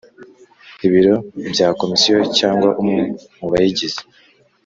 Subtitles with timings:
[0.87, 1.15] ibiro
[1.53, 2.97] bya Komisiyo cyangwa umwe
[3.37, 4.01] mu bayigize